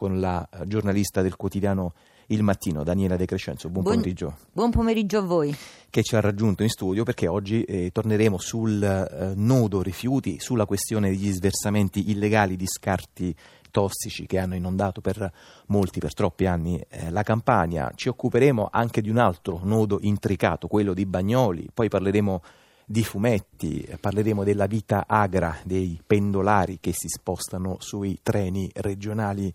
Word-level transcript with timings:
con 0.00 0.18
la 0.18 0.48
giornalista 0.64 1.20
del 1.20 1.36
quotidiano 1.36 1.92
Il 2.28 2.42
Mattino, 2.42 2.82
Daniela 2.82 3.16
De 3.16 3.26
Crescenzo. 3.26 3.68
Buon, 3.68 3.82
buon 3.82 3.96
pomeriggio. 3.96 4.36
Buon 4.50 4.70
pomeriggio 4.70 5.18
a 5.18 5.20
voi. 5.20 5.54
Che 5.90 6.02
ci 6.02 6.16
ha 6.16 6.20
raggiunto 6.20 6.62
in 6.62 6.70
studio 6.70 7.04
perché 7.04 7.28
oggi 7.28 7.64
eh, 7.64 7.90
torneremo 7.92 8.38
sul 8.38 8.82
eh, 8.82 9.34
nodo 9.36 9.82
rifiuti, 9.82 10.40
sulla 10.40 10.64
questione 10.64 11.10
degli 11.10 11.30
sversamenti 11.30 12.08
illegali 12.10 12.56
di 12.56 12.66
scarti 12.66 13.36
tossici 13.70 14.24
che 14.24 14.38
hanno 14.38 14.54
inondato 14.54 15.02
per 15.02 15.30
molti, 15.66 16.00
per 16.00 16.14
troppi 16.14 16.46
anni 16.46 16.82
eh, 16.88 17.10
la 17.10 17.22
Campania. 17.22 17.92
Ci 17.94 18.08
occuperemo 18.08 18.70
anche 18.72 19.02
di 19.02 19.10
un 19.10 19.18
altro 19.18 19.60
nodo 19.64 19.98
intricato, 20.00 20.66
quello 20.66 20.94
di 20.94 21.04
Bagnoli, 21.04 21.68
poi 21.74 21.90
parleremo 21.90 22.42
di 22.86 23.04
fumetti, 23.04 23.86
parleremo 24.00 24.44
della 24.44 24.66
vita 24.66 25.04
agra 25.06 25.58
dei 25.62 26.00
pendolari 26.04 26.78
che 26.80 26.92
si 26.92 27.06
spostano 27.06 27.76
sui 27.80 28.18
treni 28.22 28.68
regionali 28.76 29.52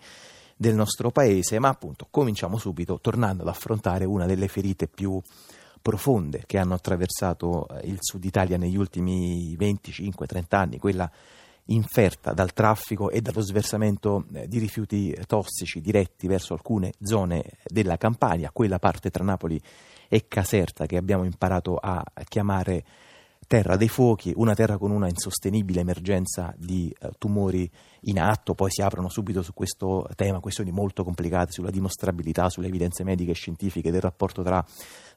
del 0.56 0.76
nostro 0.76 1.12
paese, 1.12 1.60
ma 1.60 1.70
appunto 1.70 2.08
cominciamo 2.10 2.58
subito 2.58 3.00
tornando 3.02 3.44
ad 3.44 3.50
affrontare 3.50 4.05
una 4.05 4.26
delle 4.26 4.48
ferite 4.48 4.88
più 4.88 5.22
profonde 5.82 6.44
che 6.46 6.58
hanno 6.58 6.73
attraversato 6.73 7.68
eh, 7.68 7.88
il 7.88 7.98
sud 8.00 8.23
Italia 8.23 8.58
negli 8.58 8.77
ultimi 8.77 9.55
25-30 9.55 10.44
anni, 10.49 10.80
quella 10.80 11.10
inferta 11.70 12.34
dal 12.34 12.54
traffico 12.54 13.10
e 13.10 13.22
dallo 13.22 13.41
sversamento 13.41 14.26
eh, 14.34 14.48
di 14.48 14.60
rifiuti 14.60 15.16
tossici 15.27 15.82
diretti 15.82 16.27
verso 16.27 16.54
alcune 16.54 16.94
zone 17.02 17.44
della 17.66 17.98
Campania, 17.98 18.52
quella 18.52 18.80
parte 18.80 19.12
tra 19.12 19.24
Napoli 19.24 19.62
e 20.08 20.27
Caserta 20.27 20.85
che 20.85 20.98
abbiamo 20.98 21.24
imparato 21.24 21.76
a 21.76 22.04
chiamare 22.27 22.84
terra 23.48 23.76
dei 23.76 23.88
fuochi, 23.88 24.34
una 24.35 24.54
terra 24.54 24.77
con 24.77 24.91
una 24.91 25.08
insostenibile 25.08 25.81
emergenza 25.81 26.54
di 26.58 26.94
uh, 27.02 27.09
tumori 27.17 27.70
in 28.02 28.20
atto, 28.20 28.54
poi 28.54 28.70
si 28.71 28.81
aprono 28.81 29.09
subito 29.09 29.41
su 29.41 29.54
questo 29.54 30.08
tema 30.16 30.40
questioni 30.40 30.71
molto 30.71 31.04
complicate 31.04 31.52
sulla 31.52 31.71
dimostrabilità, 31.71 32.49
sulle 32.49 32.68
evidenze 32.68 33.04
mediche 33.04 33.31
e 33.31 33.35
scientifiche 33.35 33.91
del 33.91 34.02
rapporto 34.02 34.44
tra 34.44 34.63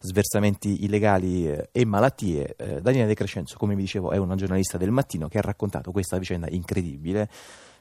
sversamenti 0.01 0.85
illegali 0.85 1.49
uh, 1.49 1.63
e 1.73 1.85
malattie. 1.85 2.57
Uh, 2.59 2.81
Daniele 2.81 3.09
De 3.09 3.15
Crescenzo, 3.15 3.57
come 3.57 3.75
vi 3.75 3.83
dicevo, 3.83 4.11
è 4.11 4.17
una 4.17 4.37
giornalista 4.37 4.79
del 4.79 4.91
mattino 4.91 5.29
che 5.29 5.39
ha 5.39 5.43
raccontato 5.43 5.91
questa 5.91 6.19
vicenda 6.19 6.49
incredibile 6.49 7.29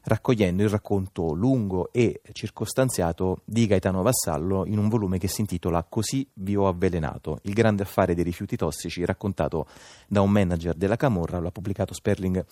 raccogliendo 0.08 0.64
il 0.64 0.70
racconto 0.70 1.34
lungo 1.34 1.90
e 1.92 2.22
circostanziato 2.32 3.42
di 3.44 3.68
Gaetano 3.68 4.02
Vassallo 4.02 4.66
in 4.66 4.78
un 4.78 4.88
volume 4.88 5.18
che 5.18 5.28
si 5.28 5.42
intitola 5.42 5.84
Così 5.84 6.26
vi 6.36 6.56
ho 6.56 6.68
avvelenato, 6.68 7.40
il 7.44 7.54
grande 7.54 7.84
affare 7.84 8.16
dei 8.16 8.24
rifiuti 8.24 8.56
tossici 8.56 9.04
raccontato 9.04 9.68
da 10.08 10.22
un 10.22 10.32
manager 10.32 10.76
della 10.76 10.96
Camorra, 10.96 11.40
l'ha 11.40 11.52
pubblicato 11.52 11.94
Sperling 11.94 12.44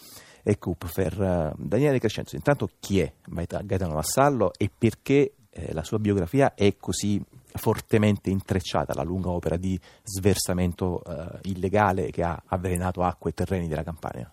e 0.44 0.60
Kupfer. 0.60 1.54
Daniele 1.58 2.00
Crescenzo, 2.00 2.36
intanto 2.36 2.70
chi 2.80 3.00
è 3.00 3.14
Gaetano 3.24 3.94
Vassallo 3.94 4.52
e 4.58 4.70
perché 4.78 5.36
eh, 5.50 5.74
la 5.74 5.84
sua 5.84 5.98
biografia 5.98 6.54
è 6.56 6.76
così 6.78 7.24
fortemente 7.54 8.30
intrecciata 8.30 8.92
alla 8.92 9.04
lunga 9.04 9.30
opera 9.30 9.56
di 9.56 9.80
sversamento 10.04 11.02
eh, 11.06 11.40
illegale 11.44 12.12
che 12.12 12.22
ha 12.22 12.44
avvelenato 12.48 13.02
acque 13.02 13.30
e 13.30 13.34
terreni 13.34 13.70
della 13.70 13.84
Campania? 13.84 14.30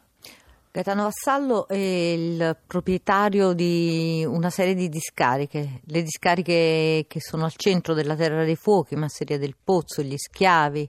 Gaetano 0.74 1.02
Vassallo 1.02 1.68
è 1.68 1.74
il 1.74 2.56
proprietario 2.66 3.52
di 3.52 4.24
una 4.26 4.48
serie 4.48 4.72
di 4.72 4.88
discariche, 4.88 5.82
le 5.84 6.02
discariche 6.02 7.04
che 7.06 7.20
sono 7.20 7.44
al 7.44 7.52
centro 7.56 7.92
della 7.92 8.16
Terra 8.16 8.42
dei 8.42 8.56
Fuochi, 8.56 8.96
Masseria 8.96 9.36
del 9.36 9.54
Pozzo, 9.62 10.00
gli 10.00 10.16
Schiavi, 10.16 10.88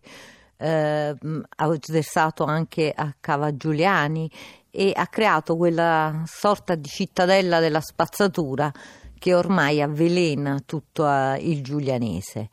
eh, 0.56 1.16
ha 1.58 1.78
versato 1.90 2.46
anche 2.46 2.94
a 2.96 3.14
Cava 3.20 3.58
Giuliani 3.58 4.32
e 4.72 4.94
ha 4.96 5.08
creato 5.08 5.58
quella 5.58 6.24
sorta 6.28 6.76
di 6.76 6.88
cittadella 6.88 7.60
della 7.60 7.82
spazzatura 7.82 8.72
che 9.20 9.34
ormai 9.34 9.82
avvelena 9.82 10.62
tutto 10.66 11.06
eh, 11.06 11.40
il 11.42 11.62
giulianese. 11.62 12.50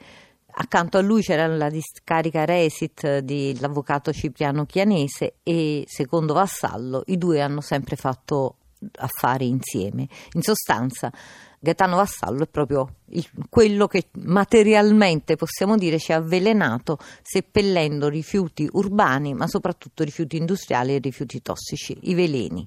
Accanto 0.53 0.99
a 0.99 1.01
lui 1.01 1.23
c'era 1.23 1.47
la 1.47 1.69
discarica 1.69 2.45
Resit 2.45 3.19
dell'avvocato 3.19 4.13
Cipriano 4.13 4.67
Chianese 4.67 5.37
e 5.43 5.85
secondo 5.87 6.35
Vassallo 6.35 7.03
i 7.07 7.19
due 7.19 7.41
hanno 7.41 7.61
sempre 7.61 7.97
fatto 7.97 8.57
affari 8.97 9.49
insieme. 9.49 10.09
In 10.33 10.43
sostanza 10.43 11.13
Gaetano 11.59 11.97
Vassallo 11.97 12.45
è 12.45 12.47
proprio 12.47 12.95
il, 13.09 13.29
quello 13.51 13.87
che 13.87 14.09
materialmente 14.13 15.37
possiamo 15.37 15.77
dire 15.77 15.99
ci 15.99 16.13
ha 16.13 16.17
avvelenato 16.17 16.99
seppellendo 17.23 18.09
rifiuti 18.09 18.69
urbani 18.73 19.35
ma 19.35 19.47
soprattutto 19.47 20.03
rifiuti 20.03 20.39
industriali 20.39 20.95
e 20.95 20.99
rifiuti 20.99 21.43
tossici, 21.43 21.99
i 22.03 22.15
veleni. 22.15 22.67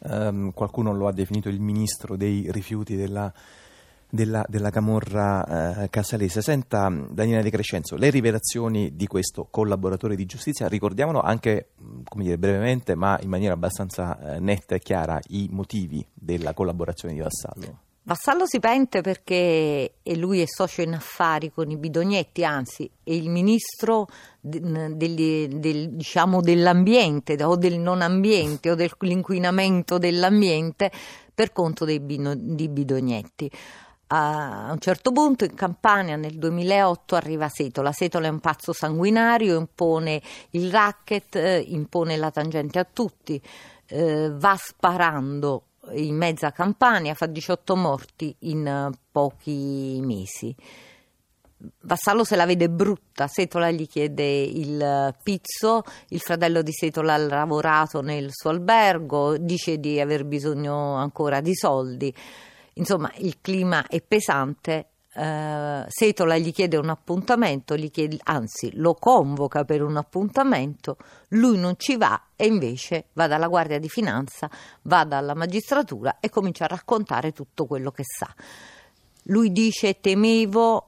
Um, 0.00 0.52
qualcuno 0.52 0.92
lo 0.92 1.08
ha 1.08 1.12
definito 1.12 1.48
il 1.48 1.60
ministro 1.60 2.16
dei 2.16 2.46
rifiuti 2.50 2.94
della 2.96 3.32
della, 4.10 4.44
della 4.48 4.70
camorra 4.70 5.82
eh, 5.82 5.90
casalese. 5.90 6.42
Senta, 6.42 6.88
Daniela 7.10 7.42
De 7.42 7.50
Crescenzo, 7.50 7.96
le 7.96 8.10
rivelazioni 8.10 8.96
di 8.96 9.06
questo 9.06 9.48
collaboratore 9.50 10.16
di 10.16 10.26
giustizia, 10.26 10.68
ricordiamolo 10.68 11.20
anche 11.20 11.70
come 12.04 12.24
dire, 12.24 12.38
brevemente, 12.38 12.94
ma 12.94 13.18
in 13.20 13.28
maniera 13.28 13.54
abbastanza 13.54 14.36
eh, 14.36 14.40
netta 14.40 14.74
e 14.74 14.80
chiara, 14.80 15.20
i 15.28 15.48
motivi 15.50 16.04
della 16.12 16.54
collaborazione 16.54 17.14
di 17.14 17.20
Vassallo. 17.20 17.80
Vassallo 18.08 18.46
si 18.46 18.58
pente 18.58 19.02
perché 19.02 19.96
lui 20.14 20.40
è 20.40 20.46
socio 20.46 20.80
in 20.80 20.94
affari 20.94 21.52
con 21.52 21.70
i 21.70 21.76
bidognetti, 21.76 22.42
anzi 22.42 22.90
è 23.04 23.10
il 23.10 23.28
ministro 23.28 24.08
del, 24.40 24.94
del, 24.96 25.90
diciamo, 25.90 26.40
dell'ambiente 26.40 27.42
o 27.44 27.56
del 27.56 27.78
non 27.78 28.00
ambiente 28.00 28.70
o 28.70 28.74
dell'inquinamento 28.74 29.98
dell'ambiente 29.98 30.90
per 31.34 31.52
conto 31.52 31.84
dei 31.84 32.00
bidognetti 32.00 33.50
a 34.08 34.68
un 34.70 34.78
certo 34.78 35.12
punto 35.12 35.44
in 35.44 35.54
Campania 35.54 36.16
nel 36.16 36.38
2008 36.38 37.14
arriva 37.14 37.48
Setola. 37.48 37.92
Setola 37.92 38.28
è 38.28 38.30
un 38.30 38.40
pazzo 38.40 38.72
sanguinario, 38.72 39.58
impone 39.58 40.22
il 40.50 40.70
racket, 40.70 41.36
eh, 41.36 41.64
impone 41.66 42.16
la 42.16 42.30
tangente 42.30 42.78
a 42.78 42.86
tutti, 42.90 43.40
eh, 43.86 44.30
va 44.32 44.56
sparando 44.56 45.64
in 45.92 46.16
mezza 46.16 46.52
Campania, 46.52 47.14
fa 47.14 47.26
18 47.26 47.76
morti 47.76 48.34
in 48.40 48.90
uh, 48.90 48.94
pochi 49.10 50.00
mesi. 50.02 50.54
Vassallo 51.80 52.22
se 52.22 52.36
la 52.36 52.46
vede 52.46 52.68
brutta, 52.70 53.26
Setola 53.26 53.70
gli 53.70 53.88
chiede 53.88 54.42
il 54.42 55.14
pizzo, 55.22 55.82
il 56.08 56.20
fratello 56.20 56.62
di 56.62 56.72
Setola 56.72 57.14
ha 57.14 57.16
lavorato 57.16 58.00
nel 58.00 58.28
suo 58.30 58.50
albergo, 58.50 59.36
dice 59.38 59.78
di 59.80 60.00
aver 60.00 60.24
bisogno 60.24 60.94
ancora 60.94 61.40
di 61.40 61.54
soldi 61.54 62.14
insomma 62.78 63.12
il 63.18 63.38
clima 63.40 63.86
è 63.86 64.00
pesante. 64.00 64.88
Uh, 65.18 65.84
Setola 65.88 66.36
gli 66.36 66.52
chiede 66.52 66.76
un 66.76 66.90
appuntamento, 66.90 67.74
chiede, 67.74 68.18
anzi 68.22 68.70
lo 68.74 68.94
convoca 68.94 69.64
per 69.64 69.82
un 69.82 69.96
appuntamento, 69.96 70.96
lui 71.30 71.58
non 71.58 71.74
ci 71.76 71.96
va 71.96 72.28
e 72.36 72.46
invece 72.46 73.06
va 73.14 73.26
dalla 73.26 73.48
Guardia 73.48 73.80
di 73.80 73.88
Finanza, 73.88 74.48
va 74.82 75.04
dalla 75.04 75.34
magistratura 75.34 76.18
e 76.20 76.28
comincia 76.28 76.64
a 76.64 76.68
raccontare 76.68 77.32
tutto 77.32 77.66
quello 77.66 77.90
che 77.90 78.04
sa. 78.04 78.32
Lui 79.24 79.50
dice 79.50 79.98
temevo 79.98 80.87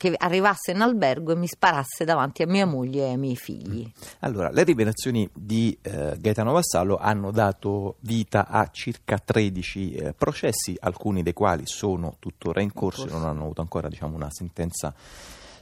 che 0.00 0.14
arrivasse 0.16 0.70
in 0.70 0.80
albergo 0.80 1.32
e 1.32 1.36
mi 1.36 1.46
sparasse 1.46 2.06
davanti 2.06 2.42
a 2.42 2.46
mia 2.46 2.64
moglie 2.64 3.02
e 3.02 3.10
ai 3.10 3.18
miei 3.18 3.36
figli. 3.36 3.86
Allora, 4.20 4.48
le 4.50 4.64
rivelazioni 4.64 5.28
di 5.30 5.76
eh, 5.82 6.16
Gaetano 6.18 6.52
Vassallo 6.52 6.96
hanno 6.96 7.30
dato 7.30 7.96
vita 8.00 8.46
a 8.46 8.70
circa 8.72 9.18
13 9.18 9.92
eh, 9.92 10.12
processi, 10.14 10.74
alcuni 10.80 11.22
dei 11.22 11.34
quali 11.34 11.64
sono 11.66 12.16
tuttora 12.18 12.62
in 12.62 12.72
corso 12.72 13.08
e 13.08 13.10
non 13.10 13.26
hanno 13.26 13.42
avuto 13.42 13.60
ancora 13.60 13.88
diciamo, 13.88 14.16
una 14.16 14.30
sentenza 14.30 14.94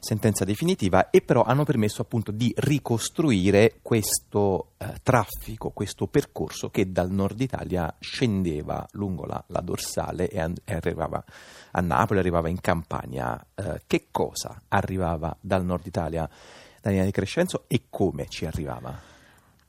sentenza 0.01 0.45
definitiva 0.45 1.11
e 1.11 1.21
però 1.21 1.43
hanno 1.43 1.65
permesso 1.65 2.03
appunto 2.03 2.31
di 2.31 2.53
ricostruire 2.57 3.79
questo 3.83 4.73
eh, 4.79 4.95
traffico, 5.03 5.71
questo 5.71 6.07
percorso 6.07 6.71
che 6.71 6.91
dal 6.91 7.11
nord 7.11 7.41
Italia 7.41 7.95
scendeva 7.99 8.87
lungo 8.93 9.25
la, 9.25 9.43
la 9.49 9.61
dorsale 9.61 10.29
e, 10.29 10.41
an- 10.41 10.57
e, 10.65 10.75
arrivava 10.75 11.23
a 11.73 11.81
Napoli, 11.81 12.19
arrivava 12.19 12.49
in 12.49 12.61
Campania. 12.61 13.45
Eh, 13.55 13.83
che 13.87 14.07
cosa 14.11 14.61
arrivava 14.69 15.37
dal 15.41 15.65
nord 15.65 15.87
Italia, 15.87 16.29
Daniela 16.81 17.05
Di 17.05 17.11
Crescenzo, 17.13 17.65
e 17.67 17.85
come 17.91 18.27
ci 18.29 18.47
arrivava? 18.47 18.97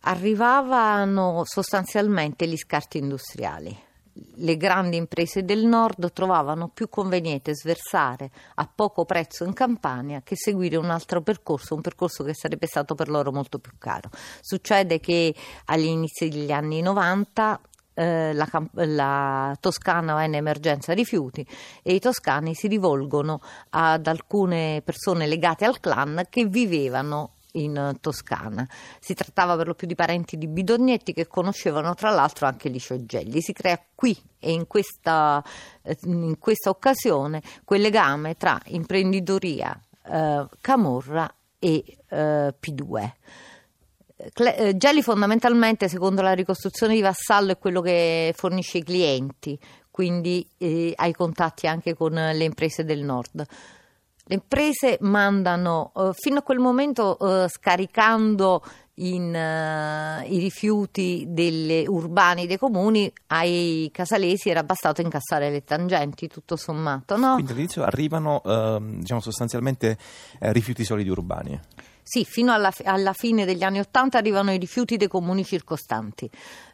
Arrivavano 0.01 1.41
sostanzialmente 1.43 2.47
gli 2.47 2.55
scarti 2.55 2.97
industriali 2.99 3.87
le 4.35 4.57
grandi 4.57 4.97
imprese 4.97 5.43
del 5.43 5.65
nord 5.65 6.11
trovavano 6.11 6.69
più 6.69 6.89
conveniente 6.89 7.55
sversare 7.55 8.31
a 8.55 8.69
poco 8.73 9.05
prezzo 9.05 9.43
in 9.43 9.53
Campania 9.53 10.21
che 10.21 10.35
seguire 10.35 10.77
un 10.77 10.89
altro 10.89 11.21
percorso, 11.21 11.75
un 11.75 11.81
percorso 11.81 12.23
che 12.23 12.33
sarebbe 12.33 12.67
stato 12.67 12.95
per 12.95 13.09
loro 13.09 13.31
molto 13.31 13.59
più 13.59 13.73
caro. 13.77 14.09
Succede 14.41 14.99
che 14.99 15.33
agli 15.65 15.85
inizi 15.85 16.29
degli 16.29 16.51
anni 16.51 16.81
90 16.81 17.61
eh, 17.99 18.33
la, 18.33 18.47
la, 18.71 19.57
Toscana 19.59 20.13
va 20.13 20.23
in 20.23 20.35
emergenza 20.35 20.93
rifiuti 20.93 21.45
e 21.83 21.93
i 21.93 21.99
toscani 21.99 22.55
si 22.55 22.67
rivolgono 22.67 23.41
ad 23.71 24.07
alcune 24.07 24.81
persone 24.85 25.27
legate 25.27 25.65
al 25.65 25.81
clan 25.81 26.25
che 26.29 26.45
vivevano 26.45 27.33
in 27.53 27.97
Toscana. 27.99 28.67
Si 28.99 29.13
trattava 29.13 29.55
per 29.55 29.67
lo 29.67 29.73
più 29.73 29.87
di 29.87 29.95
parenti 29.95 30.37
di 30.37 30.47
Bidognetti 30.47 31.13
che 31.13 31.27
conoscevano 31.27 31.93
tra 31.95 32.09
l'altro 32.09 32.45
anche 32.45 32.69
Licio 32.69 33.05
Gelli. 33.05 33.41
Si 33.41 33.53
crea 33.53 33.81
qui 33.95 34.15
e 34.39 34.51
in 34.51 34.67
questa, 34.67 35.43
eh, 35.81 35.97
in 36.03 36.37
questa 36.39 36.69
occasione 36.69 37.41
quel 37.63 37.81
legame 37.81 38.35
tra 38.35 38.59
imprenditoria, 38.65 39.79
eh, 40.05 40.47
camorra 40.61 41.33
e 41.57 41.83
eh, 42.09 42.55
P2. 42.59 43.11
Eh, 44.15 44.75
Gelli 44.75 45.01
fondamentalmente, 45.01 45.87
secondo 45.87 46.21
la 46.21 46.33
ricostruzione 46.33 46.93
di 46.93 47.01
Vassallo, 47.01 47.51
è 47.51 47.57
quello 47.57 47.81
che 47.81 48.33
fornisce 48.35 48.79
i 48.79 48.83
clienti, 48.83 49.57
quindi 49.89 50.45
eh, 50.57 50.93
ha 50.95 51.07
i 51.07 51.13
contatti 51.13 51.67
anche 51.67 51.93
con 51.93 52.13
le 52.13 52.43
imprese 52.43 52.83
del 52.83 53.03
nord. 53.03 53.45
Le 54.29 54.35
imprese 54.35 54.99
mandano 55.01 55.91
eh, 55.95 56.11
fino 56.13 56.37
a 56.37 56.41
quel 56.43 56.59
momento 56.59 57.17
eh, 57.17 57.49
scaricando 57.49 58.63
in, 58.99 59.33
uh, 59.33 60.31
i 60.31 60.37
rifiuti 60.39 61.25
delle, 61.29 61.87
urbani 61.87 62.45
dei 62.45 62.57
comuni 62.57 63.11
ai 63.27 63.89
casalesi 63.91 64.49
era 64.49 64.61
bastato 64.63 65.01
incassare 65.01 65.49
le 65.49 65.63
tangenti 65.63 66.27
tutto 66.27 66.57
sommato 66.57 67.15
no? 67.15 67.35
quindi 67.35 67.53
all'inizio 67.53 67.83
arrivano 67.83 68.41
uh, 68.43 68.97
diciamo 68.97 69.21
sostanzialmente 69.21 69.97
uh, 70.39 70.51
rifiuti 70.51 70.83
solidi 70.83 71.07
urbani 71.07 71.57
sì, 72.03 72.25
fino 72.25 72.51
alla, 72.51 72.73
alla, 72.85 73.13
fine 73.13 73.45
degli 73.45 73.61
anni 73.61 73.79
Ottanta 73.79 74.17
arrivano 74.17 74.51
i 74.51 74.57
rifiuti 74.57 74.97
dei 74.97 75.07
comuni 75.07 75.45
circostanti. 75.45 76.27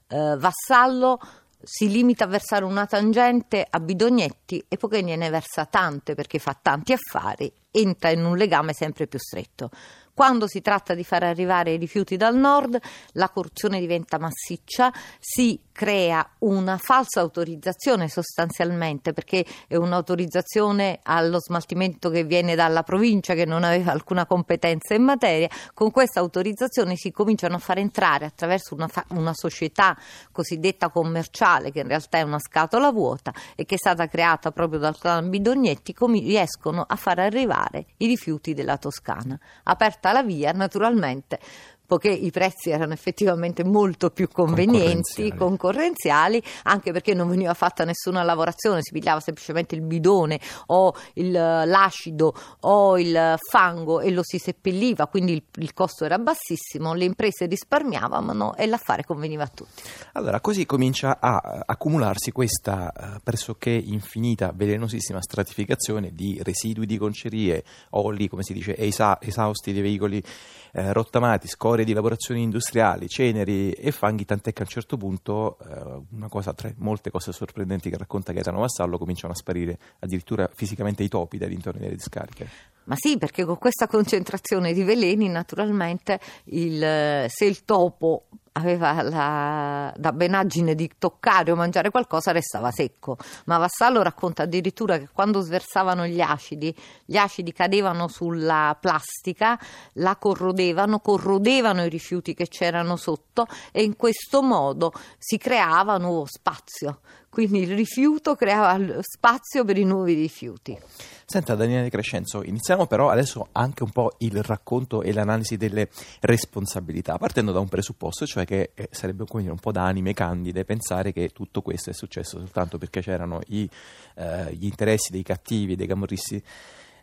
Eh, 0.07 0.37
Vassallo 0.37 1.19
si 1.61 1.89
limita 1.89 2.25
a 2.25 2.27
versare 2.27 2.65
una 2.65 2.85
tangente 2.85 3.65
a 3.69 3.79
bidognetti 3.79 4.63
e 4.67 4.77
poi 4.77 5.03
ne 5.03 5.29
versa 5.29 5.65
tante 5.65 6.15
perché 6.15 6.39
fa 6.39 6.57
tanti 6.59 6.93
affari, 6.93 7.51
entra 7.71 8.09
in 8.09 8.23
un 8.23 8.37
legame 8.37 8.73
sempre 8.73 9.07
più 9.07 9.19
stretto. 9.19 9.69
Quando 10.15 10.47
si 10.47 10.61
tratta 10.61 10.93
di 10.93 11.03
far 11.03 11.23
arrivare 11.23 11.73
i 11.73 11.77
rifiuti 11.77 12.15
dal 12.15 12.37
nord, 12.37 12.79
la 13.15 13.27
corruzione 13.27 13.81
diventa 13.81 14.17
massiccia, 14.17 14.89
si 15.19 15.59
crea 15.73 16.25
una 16.39 16.77
falsa 16.77 17.19
autorizzazione 17.19 18.07
sostanzialmente, 18.07 19.11
perché 19.11 19.45
è 19.67 19.75
un'autorizzazione 19.75 21.01
allo 21.03 21.41
smaltimento 21.41 22.09
che 22.09 22.23
viene 22.23 22.55
dalla 22.55 22.81
provincia 22.83 23.33
che 23.33 23.43
non 23.43 23.65
aveva 23.65 23.91
alcuna 23.91 24.25
competenza 24.25 24.93
in 24.93 25.03
materia. 25.03 25.49
Con 25.73 25.91
questa 25.91 26.21
autorizzazione 26.21 26.95
si 26.95 27.11
cominciano 27.11 27.55
a 27.55 27.59
far 27.59 27.79
entrare 27.79 28.23
attraverso 28.23 28.73
una, 28.73 28.87
fa- 28.87 29.05
una 29.09 29.33
società 29.33 29.97
cosiddetta 30.31 30.91
commerciale, 30.91 31.73
che 31.73 31.81
in 31.81 31.89
realtà 31.89 32.19
è 32.19 32.21
una 32.21 32.39
scatola 32.39 32.89
vuota 32.89 33.33
e 33.53 33.65
che 33.65 33.75
è 33.75 33.77
stata 33.77 34.07
creata 34.07 34.51
proprio 34.51 34.79
dal 34.79 34.97
clan 34.97 35.29
Bidognetti, 35.29 35.93
com- 35.93 36.13
riescono 36.13 36.85
a 36.87 36.95
far 36.95 37.19
arrivare 37.19 37.87
i 37.97 38.07
rifiuti 38.07 38.53
della 38.53 38.77
Toscana. 38.77 39.37
Aperta 39.63 40.04
la 40.13 40.23
via, 40.23 40.53
naturalmente 40.53 41.39
poiché 41.85 42.09
i 42.09 42.31
prezzi 42.31 42.69
erano 42.69 42.93
effettivamente 42.93 43.63
molto 43.63 44.09
più 44.09 44.27
convenienti, 44.29 45.31
concorrenziali. 45.31 45.35
concorrenziali. 45.35 46.43
anche 46.63 46.91
perché 46.91 47.13
non 47.13 47.29
veniva 47.29 47.53
fatta 47.53 47.83
nessuna 47.83 48.23
lavorazione, 48.23 48.79
si 48.81 48.91
pigliava 48.91 49.19
semplicemente 49.19 49.75
il 49.75 49.81
bidone 49.81 50.39
o 50.67 50.93
il, 51.13 51.31
l'acido 51.31 52.33
o 52.61 52.97
il 52.97 53.35
fango 53.49 53.99
e 53.99 54.11
lo 54.11 54.23
si 54.23 54.37
seppelliva, 54.37 55.07
quindi 55.07 55.33
il, 55.33 55.43
il 55.55 55.73
costo 55.73 56.05
era 56.05 56.17
bassissimo, 56.17 56.93
le 56.93 57.05
imprese 57.05 57.45
risparmiavano 57.45 58.55
e 58.55 58.65
l'affare 58.65 59.03
conveniva 59.03 59.43
a 59.43 59.51
tutti. 59.53 59.83
Allora, 60.13 60.39
così 60.39 60.65
comincia 60.65 61.17
a 61.19 61.63
accumularsi 61.65 62.31
questa 62.31 62.91
uh, 62.95 63.19
pressoché 63.23 63.71
infinita, 63.71 64.51
velenosissima 64.53 65.21
stratificazione 65.21 66.11
di 66.13 66.39
residui 66.43 66.85
di 66.85 66.97
concerie, 66.97 67.63
oli, 67.91 68.27
come 68.27 68.43
si 68.43 68.53
dice, 68.53 68.75
esa- 68.77 69.19
esausti 69.21 69.73
dei 69.73 69.81
veicoli 69.81 70.23
eh, 70.71 70.93
rottamati, 70.93 71.47
scorie 71.47 71.74
di 71.83 71.93
lavorazioni 71.93 72.41
industriali, 72.41 73.07
ceneri 73.07 73.71
e 73.71 73.91
fanghi, 73.91 74.25
tant'è 74.25 74.53
che 74.53 74.61
a 74.61 74.65
un 74.65 74.71
certo 74.71 74.97
punto 74.97 75.57
eh, 75.59 76.01
una 76.11 76.29
cosa 76.29 76.53
tra 76.53 76.71
molte 76.77 77.11
cose 77.11 77.31
sorprendenti 77.31 77.89
che 77.89 77.97
racconta 77.97 78.31
Gaetano 78.31 78.59
Vassallo 78.59 78.97
cominciano 78.97 79.33
a 79.33 79.35
sparire 79.35 79.77
addirittura 79.99 80.49
fisicamente 80.53 81.03
i 81.03 81.07
topi 81.07 81.37
dai 81.37 81.49
dintorni 81.49 81.81
delle 81.81 81.95
discariche. 81.95 82.47
Ma 82.85 82.95
sì, 82.97 83.17
perché 83.17 83.45
con 83.45 83.57
questa 83.57 83.87
concentrazione 83.87 84.71
di 84.71 84.83
veleni, 84.83 85.27
naturalmente, 85.27 86.19
il, 86.45 87.25
se 87.27 87.45
il 87.45 87.65
topo 87.65 88.27
aveva 88.57 89.01
la 89.01 89.93
dabbenaggine 89.95 90.75
di 90.75 90.89
toccare 90.97 91.51
o 91.51 91.55
mangiare 91.55 91.89
qualcosa 91.89 92.31
restava 92.31 92.71
secco, 92.71 93.17
ma 93.45 93.57
Vassallo 93.57 94.01
racconta 94.01 94.43
addirittura 94.43 94.97
che 94.97 95.09
quando 95.11 95.41
sversavano 95.41 96.05
gli 96.05 96.21
acidi, 96.21 96.75
gli 97.05 97.17
acidi 97.17 97.51
cadevano 97.51 98.07
sulla 98.07 98.77
plastica, 98.79 99.59
la 99.93 100.15
corrodevano, 100.15 100.99
corrodevano 100.99 101.83
i 101.83 101.89
rifiuti 101.89 102.33
che 102.33 102.47
c'erano 102.47 102.95
sotto 102.95 103.47
e 103.71 103.83
in 103.83 103.95
questo 103.95 104.41
modo 104.41 104.93
si 105.17 105.37
creava 105.37 105.97
nuovo 105.97 106.25
spazio. 106.25 106.99
Quindi 107.35 107.63
il 107.63 107.75
rifiuto 107.75 108.33
creava 108.35 109.01
spazio 109.01 109.65
per 109.65 109.77
i 109.77 109.83
nuovi 109.83 110.13
rifiuti. 110.13 110.79
Senta 111.25 111.53
Daniele 111.53 111.89
Crescenzo, 111.89 112.41
iniziamo 112.41 112.87
però 112.87 113.09
adesso 113.09 113.49
anche 113.51 113.83
un 113.83 113.89
po' 113.89 114.13
il 114.19 114.41
racconto 114.41 115.01
e 115.01 115.11
l'analisi 115.11 115.57
delle 115.57 115.89
responsabilità, 116.21 117.17
partendo 117.17 117.51
da 117.51 117.59
un 117.59 117.67
presupposto, 117.67 118.25
cioè 118.25 118.45
che 118.45 118.71
eh, 118.73 118.87
sarebbe 118.89 119.25
dire, 119.29 119.51
un 119.51 119.59
po' 119.59 119.73
da 119.73 119.83
anime 119.83 120.13
candide 120.13 120.63
pensare 120.63 121.11
che 121.11 121.31
tutto 121.33 121.61
questo 121.61 121.89
è 121.89 121.93
successo 121.93 122.39
soltanto 122.39 122.77
perché 122.77 123.01
c'erano 123.01 123.41
i, 123.47 123.69
eh, 124.15 124.53
gli 124.53 124.63
interessi 124.63 125.11
dei 125.11 125.23
cattivi, 125.23 125.75
dei 125.75 125.87
camorristi 125.87 126.41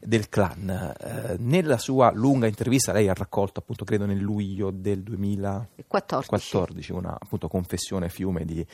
del 0.00 0.31
clan. 0.31 0.94
Eh, 0.99 1.37
nella 1.40 1.76
sua 1.76 2.11
lunga 2.11 2.46
intervista 2.46 2.93
lei 2.93 3.11
ha 3.11 3.14
raccolto, 3.14 3.61
appunto, 3.61 3.84
credo 3.84 4.06
nel 4.06 4.17
luglio 4.17 4.70
del 4.70 5.02
2014, 5.02 6.93
una 6.93 7.19
appunto, 7.20 7.49
confessione 7.49 8.08
fiume 8.08 8.46
di 8.46 8.67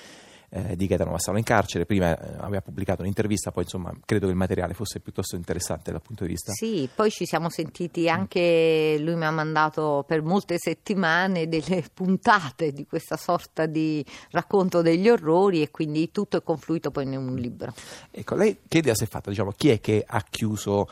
eh, 0.50 0.76
di 0.76 0.86
Gaetano 0.86 1.10
Vassallo 1.10 1.38
in 1.38 1.44
carcere. 1.44 1.86
Prima 1.86 2.18
eh, 2.18 2.36
aveva 2.38 2.60
pubblicato 2.60 3.02
un'intervista, 3.02 3.50
poi 3.50 3.64
insomma 3.64 3.92
credo 4.04 4.26
che 4.26 4.32
il 4.32 4.38
materiale 4.38 4.74
fosse 4.74 5.00
piuttosto 5.00 5.36
interessante 5.36 5.90
dal 5.90 6.02
punto 6.02 6.24
di 6.24 6.30
vista. 6.30 6.52
Sì, 6.52 6.88
poi 6.94 7.10
ci 7.10 7.26
siamo 7.26 7.50
sentiti 7.50 8.08
anche, 8.08 8.96
lui 9.00 9.16
mi 9.16 9.24
ha 9.24 9.30
mandato 9.30 10.04
per 10.06 10.22
molte 10.22 10.58
settimane 10.58 11.48
delle 11.48 11.84
puntate 11.92 12.72
di 12.72 12.86
questa 12.86 13.16
sorta 13.16 13.66
di 13.66 14.04
racconto 14.30 14.82
degli 14.82 15.08
orrori 15.08 15.62
e 15.62 15.70
quindi 15.70 16.10
tutto 16.10 16.38
è 16.38 16.42
confluito 16.42 16.90
poi 16.90 17.04
in 17.04 17.16
un 17.16 17.34
libro. 17.34 17.72
Ecco, 18.10 18.34
lei 18.34 18.58
che 18.66 18.78
idea 18.78 18.94
si 18.94 19.04
è 19.04 19.06
fatta? 19.06 19.30
Diciamo, 19.30 19.52
chi 19.52 19.70
è 19.70 19.80
che 19.80 20.04
ha 20.06 20.24
chiuso 20.28 20.88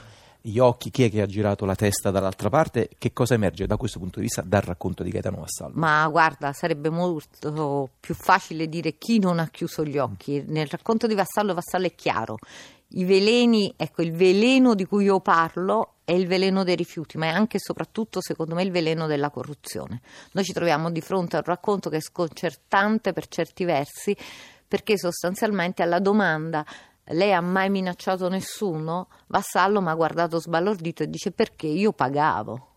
gli 0.46 0.60
occhi, 0.60 0.90
chi 0.90 1.02
è 1.02 1.10
che 1.10 1.22
ha 1.22 1.26
girato 1.26 1.64
la 1.64 1.75
testa 1.75 2.12
dall'altra 2.12 2.48
parte, 2.48 2.88
che 2.98 3.12
cosa 3.12 3.34
emerge 3.34 3.66
da 3.66 3.76
questo 3.76 3.98
punto 3.98 4.20
di 4.20 4.26
vista 4.26 4.43
dal 4.43 4.60
racconto 4.62 5.02
di 5.02 5.10
Gaetano 5.10 5.38
Vassallo? 5.38 5.72
Ma 5.75 6.06
guarda, 6.06 6.52
sarebbe 6.52 6.88
molto 6.88 7.90
più 7.98 8.14
facile 8.14 8.69
dire 8.69 8.96
chi 8.96 9.19
non 9.19 9.40
ha 9.40 9.48
chiuso 9.48 9.84
gli 9.84 9.98
occhi. 9.98 10.44
Nel 10.46 10.69
racconto 10.69 11.08
di 11.08 11.14
Vassallo, 11.14 11.52
Vassallo 11.52 11.87
è 11.87 11.94
chiaro. 11.96 12.37
I 12.90 13.04
veleni, 13.04 13.75
ecco, 13.76 14.02
il 14.02 14.12
veleno 14.12 14.75
di 14.75 14.84
cui 14.84 15.04
io 15.04 15.19
parlo 15.19 15.94
è 16.04 16.12
il 16.12 16.28
veleno 16.28 16.62
dei 16.62 16.76
rifiuti, 16.76 17.18
ma 17.18 17.26
è 17.26 17.30
anche 17.30 17.56
e 17.56 17.61
soprattutto, 17.61 18.20
secondo 18.20 18.54
me, 18.54 18.62
il 18.62 18.70
veleno 18.70 19.09
della 19.09 19.30
corruzione. 19.30 20.00
Noi 20.32 20.44
ci 20.44 20.52
troviamo 20.52 20.92
di 20.92 21.00
fronte 21.00 21.35
a 21.35 21.40
un 21.40 21.47
racconto 21.47 21.90
che 21.90 21.97
è 21.97 22.00
sconcertante 22.00 23.12
per 23.12 23.26
certi 23.26 23.64
versi, 23.64 24.16
perché 24.68 24.97
sostanzialmente 24.97 25.82
alla 25.82 25.99
domanda 25.99 26.64
lei 27.08 27.32
ha 27.32 27.40
mai 27.40 27.70
minacciato 27.70 28.28
nessuno? 28.28 29.08
Vassallo 29.26 29.80
mi 29.80 29.88
ha 29.88 29.94
guardato 29.94 30.40
sbalordito 30.40 31.02
e 31.02 31.08
dice 31.08 31.30
perché 31.30 31.66
io 31.66 31.92
pagavo. 31.92 32.68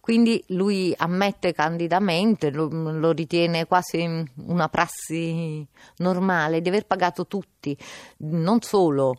Quindi 0.00 0.40
lui 0.50 0.94
ammette 0.96 1.52
candidamente, 1.52 2.52
lo, 2.52 2.68
lo, 2.68 3.10
ritiene 3.10 3.66
quasi 3.66 4.24
una 4.46 4.68
prassi 4.68 5.66
normale, 5.96 6.60
di 6.60 6.68
aver 6.68 6.86
pagato 6.86 7.26
tutti, 7.26 7.76
non 8.18 8.60
solo 8.60 9.16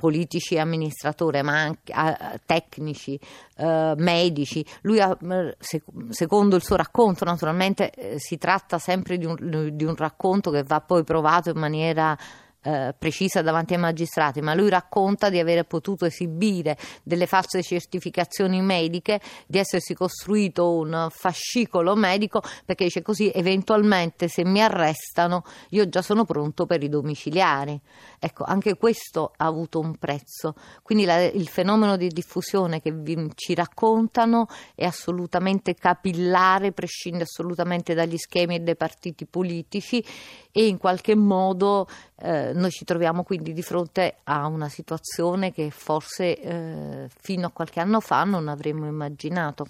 politici 0.00 0.54
e 0.54 0.60
amministratori, 0.60 1.42
ma 1.42 1.60
anche 1.60 1.92
uh, 1.94 2.38
tecnici, 2.46 3.20
uh, 3.58 3.92
medici. 3.98 4.64
Lui, 4.80 4.98
ha, 4.98 5.14
se, 5.58 5.82
secondo 6.08 6.56
il 6.56 6.62
suo 6.62 6.76
racconto, 6.76 7.26
naturalmente 7.26 7.90
eh, 7.90 8.18
si 8.18 8.38
tratta 8.38 8.78
sempre 8.78 9.18
di 9.18 9.26
un, 9.26 9.68
di 9.74 9.84
un 9.84 9.94
racconto 9.94 10.50
che 10.50 10.62
va 10.62 10.80
poi 10.80 11.04
provato 11.04 11.50
in 11.50 11.58
maniera 11.58 12.16
eh, 12.62 12.94
precisa 12.98 13.42
davanti 13.42 13.74
ai 13.74 13.80
magistrati, 13.80 14.40
ma 14.40 14.54
lui 14.54 14.68
racconta 14.68 15.30
di 15.30 15.38
aver 15.38 15.64
potuto 15.64 16.04
esibire 16.04 16.76
delle 17.02 17.26
false 17.26 17.62
certificazioni 17.62 18.60
mediche, 18.60 19.20
di 19.46 19.58
essersi 19.58 19.94
costruito 19.94 20.72
un 20.72 21.08
fascicolo 21.10 21.94
medico, 21.96 22.42
perché 22.64 22.84
dice 22.84 23.02
così 23.02 23.30
eventualmente 23.34 24.28
se 24.28 24.44
mi 24.44 24.60
arrestano 24.60 25.44
io 25.70 25.88
già 25.88 26.02
sono 26.02 26.24
pronto 26.24 26.66
per 26.66 26.82
i 26.82 26.88
domiciliari. 26.88 27.80
Ecco, 28.18 28.44
anche 28.44 28.76
questo 28.76 29.32
ha 29.36 29.46
avuto 29.46 29.80
un 29.80 29.96
prezzo. 29.96 30.54
Quindi 30.82 31.04
la, 31.04 31.22
il 31.22 31.48
fenomeno 31.48 31.96
di 31.96 32.08
diffusione 32.08 32.80
che 32.80 32.92
vi, 32.92 33.30
ci 33.34 33.54
raccontano 33.54 34.46
è 34.74 34.84
assolutamente 34.84 35.74
capillare, 35.74 36.72
prescinde 36.72 37.22
assolutamente 37.22 37.94
dagli 37.94 38.18
schemi 38.18 38.56
e 38.56 38.60
dai 38.60 38.76
partiti 38.76 39.24
politici 39.26 40.04
e 40.52 40.66
in 40.66 40.78
qualche 40.78 41.14
modo 41.14 41.86
eh, 42.18 42.49
noi 42.54 42.70
ci 42.70 42.84
troviamo 42.84 43.22
quindi 43.22 43.52
di 43.52 43.62
fronte 43.62 44.16
a 44.24 44.46
una 44.46 44.68
situazione 44.68 45.52
che 45.52 45.70
forse 45.70 46.40
eh, 46.40 47.08
fino 47.20 47.46
a 47.46 47.50
qualche 47.50 47.80
anno 47.80 48.00
fa 48.00 48.24
non 48.24 48.48
avremmo 48.48 48.86
immaginato. 48.86 49.66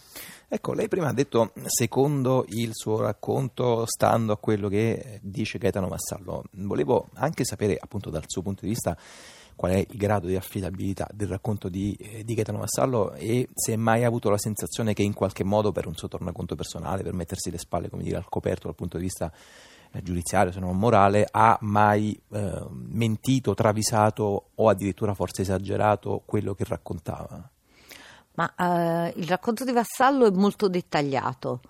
Ecco, 0.48 0.72
lei 0.72 0.88
prima 0.88 1.08
ha 1.08 1.12
detto, 1.12 1.52
secondo 1.66 2.44
il 2.48 2.70
suo 2.72 3.00
racconto, 3.00 3.84
stando 3.86 4.32
a 4.32 4.36
quello 4.36 4.68
che 4.68 5.20
dice 5.22 5.58
Gaetano 5.58 5.88
Massallo, 5.88 6.44
volevo 6.52 7.08
anche 7.14 7.44
sapere 7.44 7.76
appunto 7.78 8.10
dal 8.10 8.24
suo 8.26 8.42
punto 8.42 8.62
di 8.62 8.68
vista 8.68 8.96
qual 9.60 9.72
è 9.72 9.76
il 9.76 9.96
grado 9.98 10.26
di 10.26 10.36
affidabilità 10.36 11.06
del 11.12 11.28
racconto 11.28 11.68
di, 11.68 11.94
eh, 12.00 12.24
di 12.24 12.32
Gaetano 12.32 12.60
Vassallo 12.60 13.12
e 13.12 13.46
se 13.52 13.76
mai 13.76 14.04
ha 14.04 14.06
avuto 14.06 14.30
la 14.30 14.38
sensazione 14.38 14.94
che 14.94 15.02
in 15.02 15.12
qualche 15.12 15.44
modo 15.44 15.70
per 15.70 15.86
un 15.86 15.94
suo 15.94 16.08
tornaconto 16.08 16.54
personale, 16.54 17.02
per 17.02 17.12
mettersi 17.12 17.50
le 17.50 17.58
spalle 17.58 17.90
come 17.90 18.02
dire, 18.02 18.16
al 18.16 18.28
coperto 18.28 18.68
dal 18.68 18.74
punto 18.74 18.96
di 18.96 19.02
vista 19.02 19.30
giudiziario, 20.02 20.52
se 20.52 20.60
non 20.60 20.78
morale, 20.78 21.26
ha 21.30 21.58
mai 21.62 22.18
eh, 22.32 22.66
mentito, 22.70 23.54
travisato 23.54 24.50
o 24.54 24.68
addirittura 24.68 25.14
forse 25.14 25.42
esagerato 25.42 26.22
quello 26.24 26.54
che 26.54 26.64
raccontava? 26.64 27.50
Ma 28.34 28.54
eh, 28.54 29.12
il 29.16 29.26
racconto 29.26 29.64
di 29.64 29.72
Vassallo 29.72 30.26
è 30.26 30.30
molto 30.30 30.68
dettagliato 30.68 31.60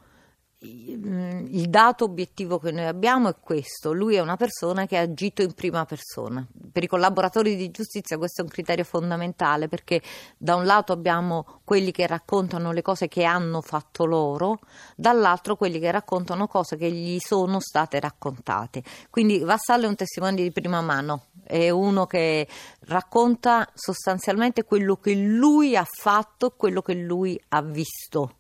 il 0.63 1.71
dato 1.71 2.05
obiettivo 2.05 2.59
che 2.59 2.71
noi 2.71 2.85
abbiamo 2.85 3.31
è 3.31 3.37
questo, 3.41 3.93
lui 3.93 4.17
è 4.17 4.21
una 4.21 4.37
persona 4.37 4.85
che 4.85 4.99
ha 4.99 5.03
agito 5.03 5.41
in 5.41 5.55
prima 5.55 5.87
persona. 5.87 6.47
Per 6.73 6.83
i 6.83 6.87
collaboratori 6.87 7.57
di 7.57 7.71
giustizia 7.71 8.19
questo 8.19 8.43
è 8.43 8.45
un 8.45 8.51
criterio 8.51 8.85
fondamentale 8.85 9.69
perché 9.69 10.03
da 10.37 10.57
un 10.57 10.67
lato 10.67 10.93
abbiamo 10.93 11.61
quelli 11.65 11.93
che 11.93 12.07
raccontano 12.07 12.73
le 12.73 12.83
cose 12.83 13.09
che 13.09 13.25
hanno 13.25 13.63
fatto 13.63 14.05
loro, 14.05 14.59
dall'altro 14.97 15.57
quelli 15.57 15.79
che 15.79 15.91
raccontano 15.91 16.47
cose 16.47 16.77
che 16.77 16.91
gli 16.91 17.19
sono 17.21 17.59
state 17.59 17.99
raccontate. 17.99 18.83
Quindi 19.09 19.39
Vassallo 19.39 19.87
è 19.87 19.89
un 19.89 19.97
testimone 19.97 20.35
di 20.35 20.53
prima 20.53 20.83
mano, 20.83 21.29
è 21.43 21.71
uno 21.71 22.07
che 22.07 22.47
racconta 22.81 23.67
sostanzialmente 23.73 24.65
quello 24.65 24.97
che 24.97 25.15
lui 25.15 25.75
ha 25.75 25.87
fatto 25.91 26.51
quello 26.51 26.83
che 26.83 26.95
lui 26.95 27.41
ha 27.49 27.63
visto 27.63 28.35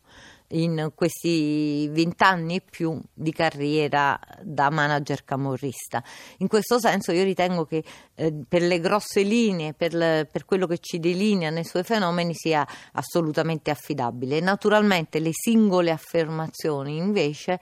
in 0.50 0.92
questi 0.94 1.88
vent'anni 1.88 2.56
e 2.56 2.62
più 2.68 3.00
di 3.12 3.32
carriera 3.32 4.18
da 4.42 4.70
manager 4.70 5.24
camorrista. 5.24 6.02
In 6.38 6.48
questo 6.48 6.78
senso 6.78 7.12
io 7.12 7.24
ritengo 7.24 7.64
che 7.64 7.84
eh, 8.14 8.34
per 8.48 8.62
le 8.62 8.80
grosse 8.80 9.22
linee, 9.22 9.74
per, 9.74 9.94
le, 9.94 10.28
per, 10.30 10.44
quello 10.44 10.66
che 10.66 10.78
ci 10.78 10.98
delinea 10.98 11.50
nei 11.50 11.64
suoi 11.64 11.84
fenomeni 11.84 12.34
sia 12.34 12.66
assolutamente 12.92 13.70
affidabile. 13.70 14.40
Naturalmente 14.40 15.18
le 15.20 15.30
singole 15.32 15.90
affermazioni 15.90 16.96
invece 16.96 17.60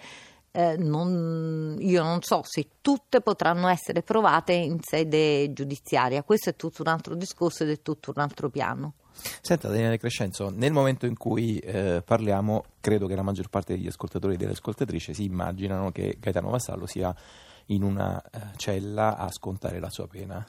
eh, 0.52 0.76
non, 0.76 1.76
io 1.78 2.02
non 2.02 2.22
so 2.22 2.40
se 2.44 2.68
tutte 2.80 3.20
potranno 3.20 3.68
essere 3.68 4.02
provate 4.02 4.52
in 4.52 4.78
sede 4.80 5.52
giudiziaria. 5.52 6.22
Questo 6.22 6.50
è 6.50 6.56
tutto 6.56 6.82
un 6.82 6.88
altro 6.88 7.14
discorso 7.14 7.64
ed 7.64 7.70
è 7.70 7.82
tutto 7.82 8.12
un 8.14 8.22
altro 8.22 8.48
piano. 8.48 8.94
Senta 9.40 9.68
Daniele 9.68 9.98
Crescenzo, 9.98 10.50
nel 10.50 10.72
momento 10.72 11.06
in 11.06 11.16
cui 11.16 11.58
eh, 11.58 12.02
parliamo, 12.04 12.64
credo 12.80 13.06
che 13.06 13.14
la 13.14 13.22
maggior 13.22 13.48
parte 13.48 13.74
degli 13.74 13.86
ascoltatori 13.86 14.34
e 14.34 14.36
delle 14.36 14.52
ascoltatrici 14.52 15.14
si 15.14 15.24
immaginano 15.24 15.90
che 15.90 16.16
Gaetano 16.20 16.50
Vassallo 16.50 16.86
sia 16.86 17.14
in 17.66 17.82
una 17.82 18.22
eh, 18.22 18.40
cella 18.56 19.16
a 19.16 19.30
scontare 19.30 19.80
la 19.80 19.90
sua 19.90 20.06
pena. 20.06 20.46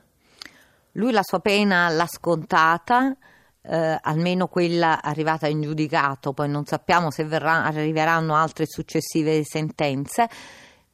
Lui 0.93 1.11
la 1.11 1.23
sua 1.23 1.39
pena 1.39 1.89
l'ha 1.89 2.07
scontata, 2.07 3.15
eh, 3.61 3.97
almeno 4.01 4.47
quella 4.47 5.01
arrivata 5.01 5.47
in 5.47 5.61
giudicato, 5.61 6.33
poi 6.33 6.49
non 6.49 6.65
sappiamo 6.65 7.11
se 7.11 7.25
verrà, 7.25 7.63
arriveranno 7.63 8.35
altre 8.35 8.65
successive 8.65 9.43
sentenze 9.43 10.29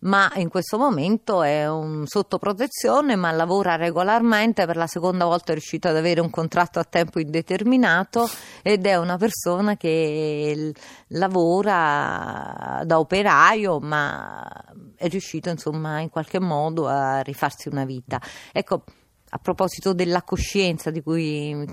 ma 0.06 0.32
in 0.36 0.50
questo 0.50 0.78
momento 0.78 1.42
è 1.44 1.68
sotto 2.06 2.38
protezione, 2.38 3.16
ma 3.16 3.32
lavora 3.32 3.76
regolarmente, 3.76 4.66
per 4.66 4.76
la 4.76 4.88
seconda 4.88 5.26
volta 5.26 5.52
è 5.52 5.54
riuscito 5.54 5.88
ad 5.88 5.96
avere 5.96 6.22
un 6.22 6.30
contratto 6.30 6.80
a 6.80 6.84
tempo 6.84 7.20
indeterminato 7.20 8.28
ed 8.62 8.86
è 8.86 8.96
una 8.98 9.18
persona 9.18 9.78
che 9.78 10.74
lavora 11.08 12.82
da 12.86 13.00
operaio, 13.00 13.80
ma 13.80 14.48
è 14.96 15.08
riuscito 15.08 15.50
insomma 15.50 16.00
in 16.00 16.10
qualche 16.10 16.40
modo 16.40 16.88
a 16.88 17.22
rifarsi 17.22 17.68
una 17.68 17.86
vita. 17.86 18.22
Ecco, 18.52 18.84
a 19.30 19.38
proposito 19.40 19.94
della 19.94 20.22
coscienza 20.22 20.92
di 20.92 21.02
cui 21.02 21.66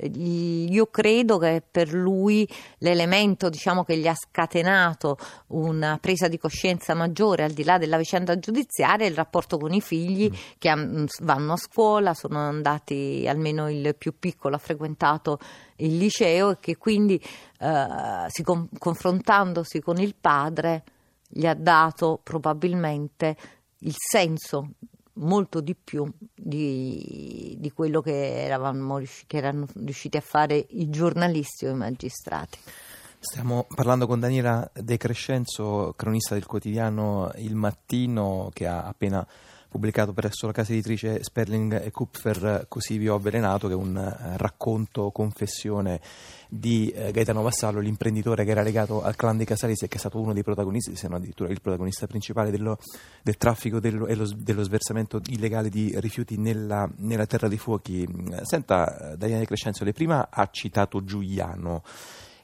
io 0.00 0.86
credo 0.86 1.38
che 1.38 1.62
per 1.68 1.92
lui 1.92 2.48
l'elemento 2.78 3.48
diciamo, 3.48 3.84
che 3.84 3.96
gli 3.98 4.08
ha 4.08 4.14
scatenato 4.14 5.18
una 5.48 5.98
presa 6.00 6.28
di 6.28 6.38
coscienza 6.38 6.94
maggiore 6.94 7.44
al 7.44 7.52
di 7.52 7.62
là 7.62 7.78
della 7.78 7.98
vicenda 7.98 8.38
giudiziaria 8.38 9.06
è 9.06 9.08
il 9.08 9.14
rapporto 9.14 9.58
con 9.58 9.72
i 9.72 9.80
figli 9.80 10.30
mm. 10.30 10.54
che 10.58 11.06
vanno 11.20 11.52
a 11.52 11.56
scuola, 11.56 12.14
sono 12.14 12.38
andati, 12.38 13.26
almeno 13.28 13.70
il 13.70 13.94
più 13.96 14.18
piccolo 14.18 14.56
ha 14.56 14.58
frequentato 14.58 15.38
il 15.76 15.96
liceo 15.96 16.52
e 16.52 16.56
che 16.58 16.76
quindi 16.78 17.22
eh, 17.58 17.86
si, 18.28 18.42
confrontandosi 18.42 19.80
con 19.80 19.98
il 19.98 20.14
padre 20.18 20.84
gli 21.28 21.46
ha 21.46 21.54
dato 21.54 22.20
probabilmente 22.22 23.36
il 23.78 23.94
senso 23.96 24.70
molto 25.14 25.60
di 25.60 25.74
più 25.74 26.10
di, 26.44 27.56
di 27.58 27.70
quello 27.70 28.00
che, 28.00 28.42
eravamo, 28.44 29.00
che 29.26 29.36
erano 29.36 29.66
riusciti 29.76 30.16
a 30.16 30.20
fare 30.20 30.66
i 30.70 30.90
giornalisti 30.90 31.66
o 31.66 31.70
i 31.70 31.74
magistrati. 31.74 32.58
Stiamo 33.20 33.66
parlando 33.72 34.08
con 34.08 34.18
Daniela 34.18 34.68
De 34.74 34.96
Crescenzo, 34.96 35.94
cronista 35.96 36.34
del 36.34 36.46
quotidiano 36.46 37.30
Il 37.36 37.54
Mattino, 37.54 38.50
che 38.52 38.66
ha 38.66 38.82
appena 38.82 39.24
pubblicato 39.72 40.12
presso 40.12 40.44
la 40.44 40.52
casa 40.52 40.72
editrice 40.72 41.24
Sperling 41.24 41.82
e 41.82 41.90
Kupfer 41.90 42.66
Così 42.68 42.98
vi 42.98 43.08
ho 43.08 43.14
avvelenato, 43.14 43.68
che 43.68 43.72
è 43.72 43.76
un 43.76 43.96
eh, 43.96 44.36
racconto, 44.36 45.10
confessione 45.10 46.00
di 46.46 46.90
eh, 46.90 47.10
Gaetano 47.10 47.40
Vassallo, 47.40 47.80
l'imprenditore 47.80 48.44
che 48.44 48.50
era 48.50 48.60
legato 48.60 49.02
al 49.02 49.16
clan 49.16 49.38
dei 49.38 49.46
Casalesi 49.46 49.86
e 49.86 49.88
che 49.88 49.96
è 49.96 49.98
stato 49.98 50.20
uno 50.20 50.34
dei 50.34 50.42
protagonisti, 50.42 50.94
se 50.94 51.08
non 51.08 51.16
addirittura 51.16 51.50
il 51.50 51.62
protagonista 51.62 52.06
principale 52.06 52.50
dello, 52.50 52.78
del 53.22 53.38
traffico 53.38 53.80
e 53.80 53.90
lo, 53.90 54.28
dello 54.36 54.62
sversamento 54.62 55.22
illegale 55.28 55.70
di 55.70 55.90
rifiuti 55.96 56.36
nella, 56.36 56.86
nella 56.98 57.24
terra 57.24 57.48
dei 57.48 57.58
fuochi. 57.58 58.06
Senta, 58.42 59.14
Daniele 59.16 59.46
Crescenzo, 59.46 59.84
lei 59.84 59.94
prima 59.94 60.28
ha 60.30 60.48
citato 60.50 61.02
Giuliano 61.02 61.82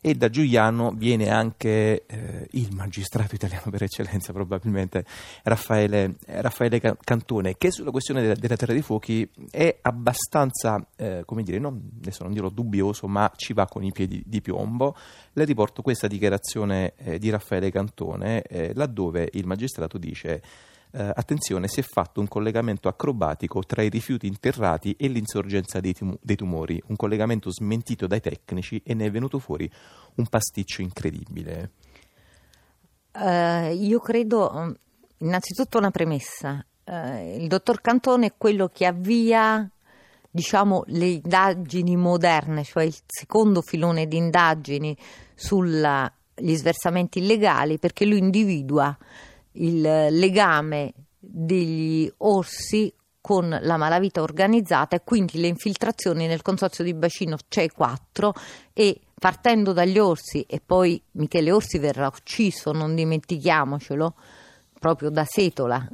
e 0.01 0.15
da 0.15 0.29
Giuliano 0.29 0.93
viene 0.93 1.31
anche 1.31 2.05
eh, 2.07 2.47
il 2.53 2.69
magistrato 2.75 3.35
italiano 3.35 3.71
per 3.71 3.83
eccellenza 3.83 4.33
probabilmente 4.33 5.05
Raffaele, 5.43 6.17
Raffaele 6.27 6.81
Cantone 6.81 7.57
che 7.57 7.71
sulla 7.71 7.91
questione 7.91 8.23
della, 8.23 8.35
della, 8.35 8.57
terra 8.57 8.73
dei 8.73 8.83
fuochi 8.83 9.29
è 9.51 9.79
abbastanza 9.83 10.85
eh, 10.97 11.23
come 11.25 11.43
dire 11.43 11.59
non, 11.59 11.81
adesso 11.99 12.23
non 12.25 12.33
dirò 12.33 12.49
dubbioso 12.49 13.07
ma 13.07 13.31
ci 13.37 13.53
va 13.53 13.67
con 13.67 13.85
i 13.85 13.93
piedi 13.93 14.23
di 14.27 14.41
piombo. 14.41 14.97
Le 15.33 15.45
riporto 15.45 15.83
questa 15.83 16.07
dichiarazione 16.07 16.95
eh, 16.97 17.19
di 17.19 17.31
Raffaele 17.31 17.71
Cantone 17.71 18.43
eh, 18.43 18.73
laddove 18.75 19.29
il 19.33 19.47
magistrato 19.47 19.99
dice 19.99 20.43
eh, 20.91 21.13
attenzione, 21.15 21.69
si 21.69 21.81
è 21.81 21.83
fatto 21.83 22.21
un 22.21 22.29
collegamento 22.29 22.89
acrobatico 22.89 23.63
tra 23.63 23.83
i 23.83 23.89
rifiuti 23.89 24.27
interrati 24.27 24.95
e 24.99 25.09
l'insorgenza 25.09 25.81
dei, 25.81 25.93
tum- 25.93 26.19
dei 26.21 26.37
tumori, 26.37 26.83
un 26.87 26.97
collegamento 26.97 27.51
smentito 27.51 28.07
dai 28.07 28.21
tecnici 28.21 28.81
e 28.85 28.95
ne 28.95 29.07
è 29.07 29.11
venuto 29.11 29.39
fuori 29.39 29.71
un 30.15 30.27
pasticcio 30.27 30.83
incredibile. 30.83 31.71
Uh, 33.13 33.73
io 33.73 33.99
credo, 34.01 34.53
mm, 34.55 34.71
innanzitutto 35.19 35.79
una 35.79 35.91
premessa, 35.91 36.65
uh, 36.85 37.37
il 37.37 37.49
dottor 37.49 37.81
Cantone 37.81 38.27
è 38.27 38.33
quello 38.37 38.69
che 38.69 38.87
avvia 38.87 39.69
diciamo, 40.31 40.85
le 40.87 41.07
indagini 41.07 41.97
moderne, 41.97 42.63
cioè 42.63 42.85
il 42.85 42.95
secondo 43.07 43.61
filone 43.61 44.07
di 44.07 44.17
indagini 44.17 44.97
sugli 45.35 46.55
sversamenti 46.55 47.19
illegali, 47.19 47.79
perché 47.79 48.05
lui 48.05 48.19
individua 48.19 48.97
il 49.59 49.81
legame 49.81 50.93
degli 51.19 52.11
orsi 52.19 52.93
con 53.21 53.59
la 53.61 53.77
malavita 53.77 54.23
organizzata 54.23 54.97
e 54.97 55.03
quindi 55.05 55.39
le 55.39 55.49
infiltrazioni 55.49 56.27
nel 56.27 56.43
consorzio 56.43 56.85
di 56.85 56.95
bacino 56.95 57.37
CEI 57.49 57.69
4 57.69 58.33
e 58.73 59.01
partendo 59.19 59.73
dagli 59.73 59.99
orsi 59.99 60.43
e 60.43 60.63
poi 60.65 61.03
Michele 61.13 61.51
Orsi 61.51 61.79
verrà 61.79 62.07
ucciso, 62.07 62.73
non 62.73 62.95
dimentichiamocelo, 62.95 64.15
proprio 64.79 65.11
da 65.11 65.25
Setola. 65.27 65.87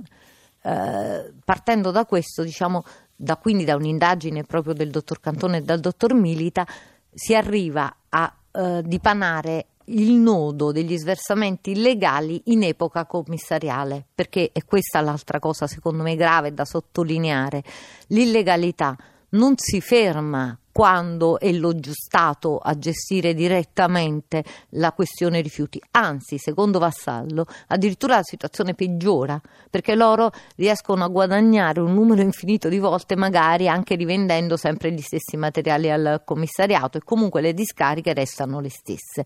Eh, 0.63 1.33
partendo 1.45 1.91
da 1.91 2.05
questo, 2.05 2.43
diciamo, 2.43 2.85
da, 3.17 3.37
quindi 3.37 3.65
da 3.65 3.77
un'indagine 3.77 4.45
proprio 4.45 4.75
del 4.75 4.91
dottor 4.91 5.21
Cantone 5.21 5.59
e 5.59 5.63
dal 5.63 5.81
dottor 5.81 6.15
Milita, 6.15 6.67
si 7.13 7.35
arriva 7.35 7.95
a 8.11 8.33
eh, 8.53 8.83
dipanare 8.85 9.67
il 9.87 10.13
nodo 10.13 10.73
degli 10.73 10.97
sversamenti 10.97 11.73
illegali 11.73 12.41
in 12.47 12.63
epoca 12.63 13.07
commissariale, 13.07 14.07
perché 14.15 14.51
è 14.53 14.65
questa 14.65 15.01
l'altra 15.01 15.39
cosa 15.39 15.67
secondo 15.67 16.03
me 16.03 16.17
grave 16.17 16.55
da 16.55 16.65
sottolineare. 16.65 17.63
L'illegalità 18.09 18.97
non 19.35 19.55
si 19.57 19.81
ferma 19.81 20.59
quando 20.75 21.39
è 21.39 21.53
lo 21.53 21.73
Stato 21.93 22.59
a 22.59 22.77
gestire 22.77 23.33
direttamente 23.33 24.43
la 24.71 24.91
questione 24.91 25.41
rifiuti. 25.41 25.81
Anzi, 25.93 26.37
secondo 26.39 26.81
Vassallo, 26.81 27.47
addirittura 27.69 28.17
la 28.17 28.25
situazione 28.25 28.75
peggiora 28.75 29.41
perché 29.71 29.95
loro 29.95 30.33
riescono 30.57 31.05
a 31.05 31.09
guadagnare 31.09 31.79
un 31.79 31.95
numero 31.95 32.23
infinito 32.23 32.69
di 32.69 32.81
volte, 32.81 33.15
magari 33.15 33.69
anche 33.69 33.95
rivendendo 33.95 34.57
sempre 34.57 34.91
gli 34.91 35.01
stessi 35.01 35.37
materiali 35.37 35.93
al 35.93 36.23
commissariato 36.25 36.99
e 36.99 37.03
comunque 37.05 37.41
le 37.41 37.55
discariche 37.55 38.13
restano 38.13 38.59
le 38.59 38.71
stesse 38.71 39.25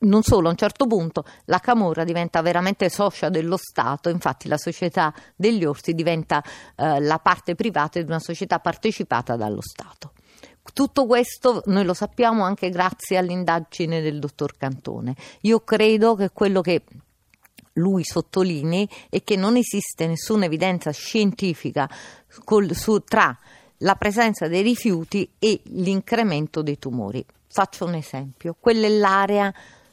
non 0.00 0.22
solo, 0.22 0.48
a 0.48 0.50
un 0.50 0.56
certo 0.56 0.86
punto 0.86 1.24
la 1.46 1.58
Camorra 1.58 2.04
diventa 2.04 2.40
veramente 2.42 2.88
socia 2.88 3.28
dello 3.28 3.56
Stato, 3.56 4.08
infatti 4.08 4.48
la 4.48 4.56
società 4.56 5.12
degli 5.36 5.64
orsi 5.64 5.94
diventa 5.94 6.42
eh, 6.76 7.00
la 7.00 7.18
parte 7.18 7.54
privata 7.54 7.98
di 8.00 8.06
una 8.06 8.20
società 8.20 8.58
partecipata 8.60 9.36
dallo 9.36 9.60
Stato. 9.62 10.12
Tutto 10.72 11.06
questo 11.06 11.62
noi 11.66 11.84
lo 11.84 11.94
sappiamo 11.94 12.44
anche 12.44 12.70
grazie 12.70 13.16
all'indagine 13.16 14.00
del 14.00 14.18
dottor 14.18 14.56
Cantone. 14.56 15.16
Io 15.42 15.60
credo 15.60 16.14
che 16.14 16.30
quello 16.30 16.60
che 16.60 16.84
lui 17.74 18.04
sottolinei 18.04 18.88
è 19.08 19.22
che 19.22 19.36
non 19.36 19.56
esiste 19.56 20.06
nessuna 20.06 20.44
evidenza 20.44 20.90
scientifica 20.90 21.88
col, 22.44 22.74
su, 22.74 23.00
tra 23.00 23.36
la 23.78 23.94
presenza 23.94 24.48
dei 24.48 24.62
rifiuti 24.62 25.28
e 25.38 25.60
l'incremento 25.64 26.62
dei 26.62 26.78
tumori. 26.78 27.24
Faccio 27.48 27.84
un 27.84 27.94
esempio, 27.94 28.56
quella 28.58 28.86
è 28.86 28.90
l'area 28.90 29.52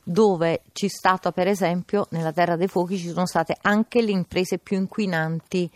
dove 0.09 0.61
ci 0.71 0.87
stata, 0.87 1.33
per 1.33 1.47
esempio, 1.47 2.07
nella 2.11 2.31
Terra 2.31 2.55
dei 2.55 2.69
Fuochi 2.69 2.97
ci 2.97 3.09
sono 3.09 3.25
state 3.25 3.57
anche 3.61 4.01
le 4.01 4.11
imprese 4.11 4.57
più 4.57 4.77
inquinanti 4.77 5.69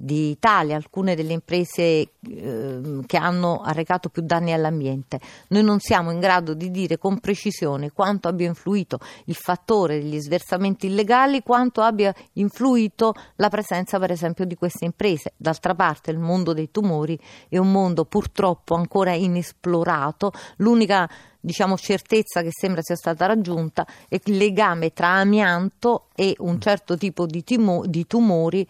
d'Italia, 0.00 0.76
alcune 0.76 1.16
delle 1.16 1.32
imprese 1.32 1.82
eh, 1.82 3.00
che 3.04 3.16
hanno 3.16 3.62
arrecato 3.62 4.08
più 4.10 4.22
danni 4.22 4.52
all'ambiente. 4.52 5.18
Noi 5.48 5.64
non 5.64 5.80
siamo 5.80 6.12
in 6.12 6.20
grado 6.20 6.54
di 6.54 6.70
dire 6.70 6.98
con 6.98 7.18
precisione 7.18 7.90
quanto 7.90 8.28
abbia 8.28 8.46
influito 8.46 9.00
il 9.24 9.34
fattore 9.34 9.98
degli 9.98 10.20
sversamenti 10.20 10.86
illegali, 10.86 11.42
quanto 11.42 11.80
abbia 11.80 12.14
influito 12.34 13.12
la 13.36 13.48
presenza 13.48 13.98
per 13.98 14.12
esempio 14.12 14.44
di 14.44 14.54
queste 14.54 14.84
imprese. 14.84 15.32
D'altra 15.36 15.74
parte 15.74 16.12
il 16.12 16.18
mondo 16.18 16.52
dei 16.52 16.70
tumori 16.70 17.18
è 17.48 17.58
un 17.58 17.72
mondo 17.72 18.04
purtroppo 18.04 18.76
ancora 18.76 19.14
inesplorato, 19.14 20.30
l'unica 20.58 21.10
diciamo, 21.40 21.76
certezza 21.76 22.42
che 22.42 22.50
sembra 22.52 22.82
sia 22.82 22.96
stata 22.96 23.26
raggiunta 23.26 23.86
è 24.08 24.20
il 24.24 24.36
legame 24.36 24.92
tra 24.92 25.08
amianto 25.14 26.06
e 26.14 26.34
un 26.38 26.60
certo 26.60 26.96
tipo 26.96 27.26
di, 27.26 27.42
timo- 27.42 27.84
di 27.86 28.06
tumori 28.06 28.66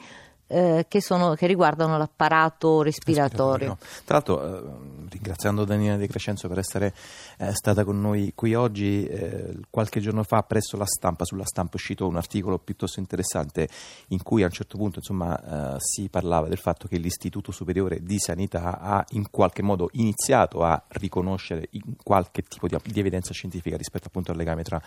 eh, 0.49 0.87
che, 0.89 1.01
sono, 1.01 1.35
che, 1.35 1.47
riguardano 1.47 1.97
l'apparato 1.97 2.83
respiratorio. 2.83 3.77
Tra 4.05 4.15
l'altro, 4.17 4.43
eh, 4.43 5.07
ringraziando 5.11 5.65
Daniela 5.65 5.97
De 5.97 6.09
Crescenzo 6.09 6.49
per 6.49 6.59
essere 6.59 6.95
eh, 7.39 7.53
stata 7.55 7.85
con 7.85 8.01
noi 8.01 8.33
qui 8.35 8.55
oggi, 8.55 9.07
eh, 9.07 9.59
qualche 9.71 10.01
giorno 10.01 10.23
fa 10.23 10.43
presso 10.43 10.77
la 10.77 10.87
stampa, 10.87 11.25
sulla 11.25 11.45
stampa 11.45 11.73
è 11.73 11.77
uscito 11.77 12.07
un 12.07 12.17
articolo 12.17 12.59
piuttosto 12.59 12.99
interessante 12.99 13.69
in 14.09 14.23
cui 14.23 14.43
a 14.43 14.47
un 14.47 14.53
certo 14.53 14.79
punto 14.79 14.99
insomma, 14.99 15.75
eh, 15.75 15.81
si 15.81 16.09
parlava 16.09 16.49
del 16.49 16.59
fatto 16.59 16.89
che 16.89 16.97
l'Istituto 16.97 17.53
Superiore 17.53 18.03
di 18.03 18.19
Sanità 18.19 18.81
ha 18.81 19.05
in 19.11 19.31
qualche 19.31 19.63
modo 19.63 19.91
iniziato 19.93 20.63
a 20.65 20.83
riconoscere 20.89 21.69
qualche 22.03 22.43
tipo 22.43 22.67
di, 22.67 22.77
di 22.85 23.01
evidenza 23.01 23.33
scientifica 23.33 23.77
rispetto 23.77 24.09
appunto 24.09 24.31
al 24.31 24.39
legame 24.39 24.63
tra 24.63 24.81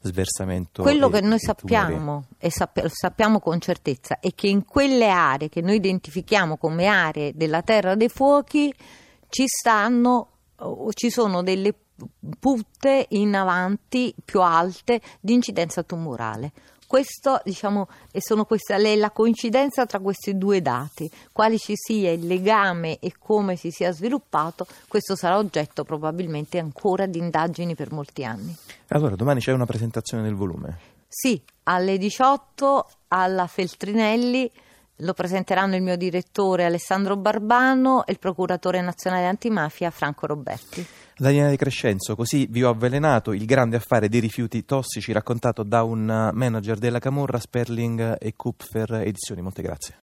sversamento. 0.00 0.82
Quello 0.82 1.08
e, 1.08 1.10
che 1.10 1.20
noi 1.20 1.38
sappiamo 1.38 2.24
e 2.38 2.50
sapp- 2.50 2.86
sappiamo 2.86 3.40
con 3.40 3.60
certezza 3.60 4.18
è 4.20 4.34
che 4.34 4.48
in 4.48 4.64
quelle 4.64 5.08
aree 5.08 5.48
che 5.48 5.60
noi 5.60 5.76
identifichiamo 5.76 6.56
come 6.56 6.86
aree 6.86 7.32
della 7.34 7.62
terra 7.62 7.94
dei 7.94 8.08
fuochi 8.08 8.72
ci 9.28 9.44
stanno 9.46 10.28
ci 10.92 11.10
sono 11.10 11.42
delle 11.42 11.74
putte 12.38 13.06
in 13.10 13.34
avanti 13.34 14.14
più 14.24 14.40
alte 14.40 15.00
di 15.20 15.34
incidenza 15.34 15.82
tumorale. 15.82 16.52
Questo, 16.90 17.40
diciamo, 17.44 17.86
sono 18.18 18.44
questa, 18.44 18.76
la 18.76 19.12
coincidenza 19.12 19.86
tra 19.86 20.00
questi 20.00 20.36
due 20.36 20.60
dati, 20.60 21.08
quali 21.30 21.56
ci 21.56 21.74
sia 21.76 22.10
il 22.10 22.26
legame 22.26 22.98
e 22.98 23.12
come 23.16 23.54
si 23.54 23.70
sia 23.70 23.92
sviluppato, 23.92 24.66
questo 24.88 25.14
sarà 25.14 25.38
oggetto 25.38 25.84
probabilmente 25.84 26.58
ancora 26.58 27.06
di 27.06 27.18
indagini 27.18 27.76
per 27.76 27.92
molti 27.92 28.24
anni. 28.24 28.56
Allora, 28.88 29.14
domani 29.14 29.38
c'è 29.38 29.52
una 29.52 29.66
presentazione 29.66 30.24
del 30.24 30.34
volume? 30.34 30.78
Sì, 31.06 31.40
alle 31.62 31.96
18 31.96 32.88
alla 33.06 33.46
Feltrinelli 33.46 34.50
lo 34.96 35.14
presenteranno 35.14 35.76
il 35.76 35.82
mio 35.82 35.96
direttore 35.96 36.64
Alessandro 36.64 37.16
Barbano 37.16 38.04
e 38.04 38.10
il 38.10 38.18
procuratore 38.18 38.80
nazionale 38.80 39.26
antimafia 39.26 39.90
Franco 39.90 40.26
Roberti. 40.26 40.84
Daniele 41.20 41.56
Crescenzo, 41.56 42.16
così 42.16 42.46
vi 42.48 42.62
ho 42.62 42.70
avvelenato 42.70 43.34
il 43.34 43.44
grande 43.44 43.76
affare 43.76 44.08
dei 44.08 44.20
rifiuti 44.20 44.64
tossici 44.64 45.12
raccontato 45.12 45.62
da 45.62 45.82
un 45.82 46.30
manager 46.32 46.78
della 46.78 46.98
Camorra, 46.98 47.38
Sperling 47.38 48.16
e 48.18 48.32
Kupfer 48.34 49.02
Edizioni. 49.04 49.42
Molte 49.42 49.60
grazie. 49.60 49.94